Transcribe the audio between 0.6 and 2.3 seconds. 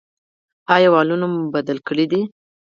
ایا والونه مو بدل کړي دي؟